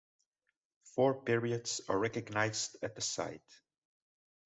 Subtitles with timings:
[0.95, 3.51] Four periods are recognized at the site.